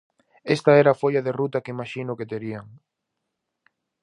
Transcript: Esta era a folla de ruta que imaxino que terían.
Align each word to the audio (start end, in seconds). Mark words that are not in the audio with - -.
Esta 0.55 0.71
era 0.81 0.89
a 0.93 0.99
folla 1.01 1.25
de 1.25 1.35
ruta 1.39 1.61
que 1.63 1.73
imaxino 1.75 2.17
que 2.19 2.29
terían. 2.31 2.65